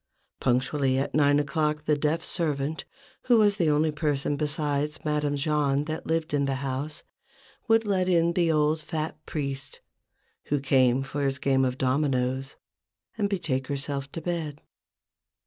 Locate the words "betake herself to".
13.29-14.21